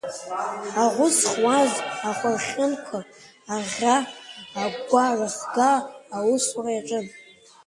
[0.83, 1.71] Аӷәы зхуаз
[2.09, 2.99] ахәархьынқәа
[3.53, 5.71] аӷьӷьа-агәгәа рыхга
[6.17, 7.05] аусура иаҿын.